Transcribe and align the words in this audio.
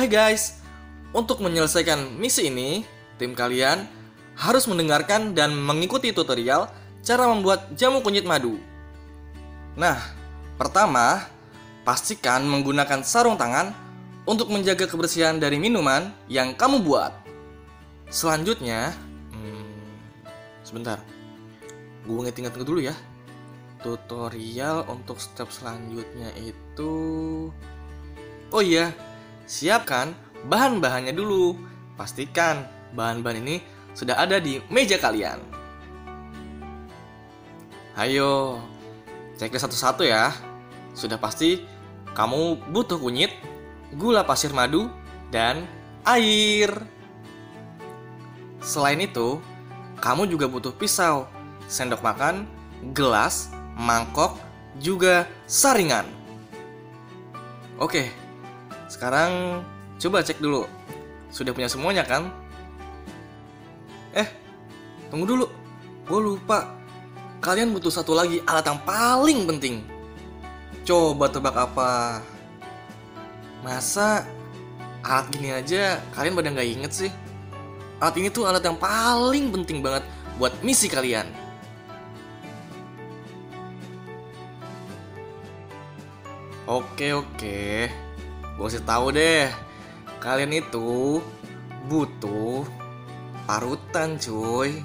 Hai 0.00 0.08
guys, 0.08 0.56
untuk 1.12 1.44
menyelesaikan 1.44 2.16
misi 2.16 2.48
ini, 2.48 2.88
tim 3.20 3.36
kalian 3.36 3.84
harus 4.32 4.64
mendengarkan 4.64 5.36
dan 5.36 5.52
mengikuti 5.52 6.08
tutorial 6.08 6.72
cara 7.04 7.28
membuat 7.28 7.68
jamu 7.76 8.00
kunyit 8.00 8.24
madu. 8.24 8.56
Nah, 9.76 10.00
pertama, 10.56 11.28
pastikan 11.84 12.48
menggunakan 12.48 13.04
sarung 13.04 13.36
tangan 13.36 13.76
untuk 14.24 14.48
menjaga 14.48 14.88
kebersihan 14.88 15.36
dari 15.36 15.60
minuman 15.60 16.08
yang 16.32 16.56
kamu 16.56 16.80
buat. 16.80 17.12
Selanjutnya, 18.08 18.96
hmm, 19.36 19.84
sebentar, 20.64 20.96
gue 22.08 22.16
nginget-inget 22.16 22.56
dulu 22.56 22.80
ya. 22.80 22.96
Tutorial 23.84 24.80
untuk 24.88 25.20
step 25.20 25.52
selanjutnya 25.52 26.32
itu, 26.40 26.96
oh 28.48 28.64
iya, 28.64 28.96
siapkan 29.50 30.14
bahan-bahannya 30.46 31.10
dulu. 31.10 31.58
Pastikan 31.98 32.70
bahan-bahan 32.94 33.42
ini 33.42 33.58
sudah 33.98 34.14
ada 34.22 34.38
di 34.38 34.62
meja 34.70 34.94
kalian. 35.02 35.42
Ayo, 37.98 38.62
cek 39.34 39.58
satu-satu 39.58 40.06
ya. 40.06 40.30
Sudah 40.94 41.18
pasti 41.18 41.66
kamu 42.14 42.70
butuh 42.70 42.96
kunyit, 43.02 43.34
gula 43.98 44.22
pasir 44.22 44.54
madu, 44.54 44.86
dan 45.34 45.66
air. 46.06 46.70
Selain 48.62 49.02
itu, 49.02 49.42
kamu 50.00 50.30
juga 50.30 50.48
butuh 50.48 50.72
pisau, 50.72 51.28
sendok 51.68 52.00
makan, 52.00 52.48
gelas, 52.96 53.52
mangkok, 53.76 54.40
juga 54.80 55.28
saringan. 55.44 56.08
Oke, 57.76 58.12
sekarang 58.90 59.62
coba 60.02 60.26
cek 60.26 60.42
dulu. 60.42 60.66
Sudah 61.30 61.54
punya 61.54 61.70
semuanya 61.70 62.02
kan? 62.02 62.26
Eh, 64.10 64.26
tunggu 65.14 65.30
dulu. 65.30 65.46
Gue 66.10 66.20
lupa. 66.34 66.66
Kalian 67.38 67.70
butuh 67.70 67.94
satu 67.94 68.12
lagi 68.12 68.42
alat 68.44 68.66
yang 68.66 68.82
paling 68.82 69.46
penting. 69.46 69.86
Coba 70.82 71.30
tebak 71.30 71.54
apa? 71.54 72.18
Masa 73.62 74.26
alat 75.06 75.30
gini 75.30 75.54
aja 75.54 76.02
kalian 76.12 76.34
pada 76.34 76.50
nggak 76.50 76.68
inget 76.68 76.92
sih? 76.92 77.10
Alat 78.02 78.18
ini 78.18 78.28
tuh 78.28 78.44
alat 78.50 78.60
yang 78.66 78.76
paling 78.76 79.54
penting 79.54 79.80
banget 79.80 80.02
buat 80.36 80.52
misi 80.66 80.90
kalian. 80.90 81.30
Oke 86.70 87.10
oke, 87.10 87.90
gue 88.60 88.68
kasih 88.68 88.84
tahu 88.84 89.16
deh. 89.16 89.48
Kalian 90.20 90.52
itu 90.52 91.24
butuh 91.88 92.68
parutan 93.48 94.20
cuy. 94.20 94.84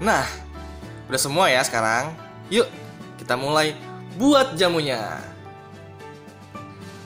Nah, 0.00 0.24
udah 1.04 1.20
semua 1.20 1.52
ya 1.52 1.60
sekarang. 1.60 2.16
Yuk, 2.48 2.64
kita 3.20 3.36
mulai 3.36 3.76
buat 4.16 4.56
jamunya. 4.56 5.20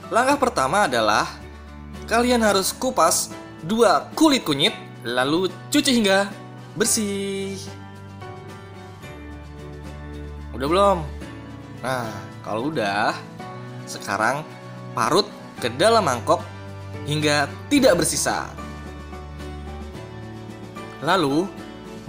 Langkah 0.07 0.39
pertama 0.39 0.87
adalah 0.87 1.27
kalian 2.07 2.47
harus 2.47 2.71
kupas 2.71 3.35
dua 3.67 4.07
kulit 4.15 4.47
kunyit, 4.47 4.79
lalu 5.03 5.51
cuci 5.75 5.99
hingga 5.99 6.31
bersih. 6.79 7.59
Udah 10.55 10.67
belum? 10.71 10.99
Nah, 11.83 12.07
kalau 12.47 12.71
udah, 12.71 13.19
sekarang 13.89 14.45
parut 14.93 15.27
ke 15.59 15.73
dalam 15.73 16.05
mangkok 16.05 16.45
hingga 17.09 17.49
tidak 17.73 18.05
bersisa. 18.05 18.47
Lalu, 21.01 21.49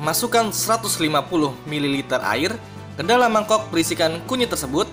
masukkan 0.01 0.49
150 0.49 0.99
ml 1.69 1.95
air 2.35 2.51
ke 2.99 3.03
dalam 3.05 3.31
mangkok 3.31 3.71
berisikan 3.71 4.19
kunyit 4.27 4.51
tersebut. 4.51 4.89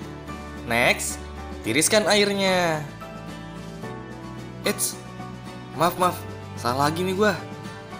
Next, 0.70 1.18
tiriskan 1.66 2.06
airnya. 2.06 2.82
Eits, 4.66 4.98
maaf 5.78 5.94
maaf, 5.98 6.18
salah 6.58 6.90
lagi 6.90 7.06
nih 7.06 7.14
gua. 7.14 7.34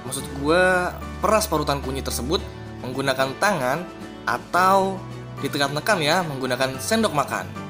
Maksud 0.06 0.26
gua 0.42 0.94
peras 1.18 1.46
parutan 1.50 1.82
kunyit 1.82 2.06
tersebut 2.06 2.42
menggunakan 2.82 3.34
tangan 3.42 3.82
atau 4.26 4.98
ditekan-tekan 5.42 5.98
ya 6.02 6.22
menggunakan 6.26 6.78
sendok 6.78 7.14
makan. 7.14 7.65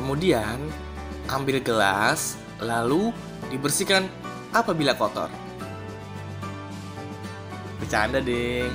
Kemudian, 0.00 0.56
ambil 1.28 1.60
gelas, 1.60 2.40
lalu 2.56 3.12
dibersihkan 3.52 4.08
apabila 4.48 4.96
kotor. 4.96 5.28
Bercanda, 7.76 8.24
ding. 8.24 8.72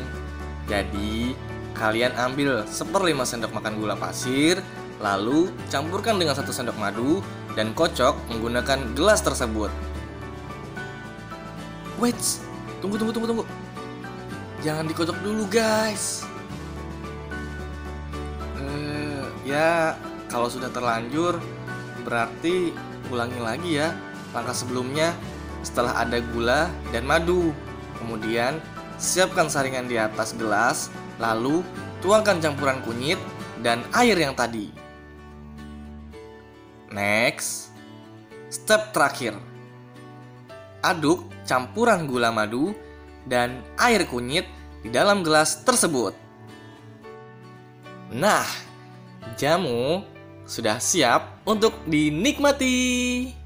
Jadi, 0.70 1.34
kalian 1.74 2.14
ambil 2.14 2.62
seperlima 2.70 3.26
sendok 3.26 3.58
makan 3.58 3.82
gula 3.82 3.98
pasir, 3.98 4.62
lalu 5.02 5.50
campurkan 5.74 6.22
dengan 6.22 6.38
satu 6.38 6.54
sendok 6.54 6.78
madu 6.78 7.26
dan 7.58 7.74
kocok 7.74 8.14
menggunakan 8.30 8.94
gelas 8.94 9.26
tersebut. 9.26 9.74
Wait, 11.98 12.22
tunggu 12.86 13.02
tunggu 13.02 13.18
tunggu 13.18 13.28
tunggu. 13.34 13.46
Jangan 14.62 14.86
dikocok 14.86 15.18
dulu, 15.26 15.50
guys. 15.50 16.22
Eh, 18.62 19.26
ya, 19.50 19.98
kalau 20.36 20.52
sudah 20.52 20.68
terlanjur 20.68 21.40
berarti 22.04 22.76
ulangi 23.08 23.40
lagi 23.40 23.72
ya 23.80 23.96
langkah 24.36 24.52
sebelumnya 24.52 25.16
setelah 25.64 25.96
ada 26.04 26.20
gula 26.36 26.68
dan 26.92 27.08
madu. 27.08 27.56
Kemudian 27.96 28.60
siapkan 29.00 29.48
saringan 29.48 29.88
di 29.88 29.96
atas 29.96 30.36
gelas, 30.36 30.92
lalu 31.18 31.64
tuangkan 32.04 32.44
campuran 32.44 32.84
kunyit 32.84 33.18
dan 33.64 33.82
air 33.96 34.20
yang 34.20 34.36
tadi. 34.36 34.70
Next, 36.92 37.74
step 38.52 38.92
terakhir. 38.92 39.40
Aduk 40.84 41.32
campuran 41.48 42.06
gula 42.06 42.30
madu 42.30 42.76
dan 43.26 43.64
air 43.80 44.06
kunyit 44.06 44.46
di 44.84 44.92
dalam 44.92 45.26
gelas 45.26 45.66
tersebut. 45.66 46.14
Nah, 48.14 48.46
jamu 49.34 50.06
sudah 50.46 50.78
siap 50.78 51.42
untuk 51.46 51.74
dinikmati. 51.90 53.45